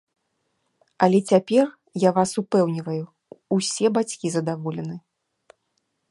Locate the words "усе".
3.57-3.85